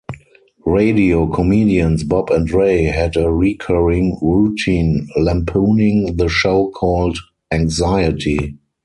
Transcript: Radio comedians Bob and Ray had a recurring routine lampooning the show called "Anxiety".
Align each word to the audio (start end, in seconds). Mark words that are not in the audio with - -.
Radio 0.65 1.27
comedians 1.27 2.03
Bob 2.03 2.31
and 2.31 2.49
Ray 2.49 2.85
had 2.85 3.15
a 3.15 3.31
recurring 3.31 4.17
routine 4.19 5.07
lampooning 5.15 6.15
the 6.15 6.27
show 6.27 6.71
called 6.71 7.19
"Anxiety". 7.51 8.57